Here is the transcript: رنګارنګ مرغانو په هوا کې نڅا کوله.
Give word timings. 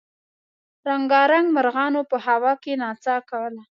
رنګارنګ 0.87 1.47
مرغانو 1.55 2.01
په 2.11 2.17
هوا 2.25 2.53
کې 2.63 2.73
نڅا 2.81 3.15
کوله. 3.29 3.61